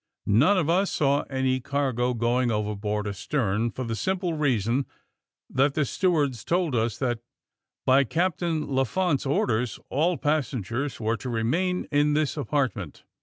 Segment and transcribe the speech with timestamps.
[0.27, 4.87] ''None of us saw any cargo going overboard astern for the simple reason
[5.47, 7.19] that the stewards told us that,
[7.85, 13.03] by Captain La fonte's orders, all passengers were to remain in this apartment.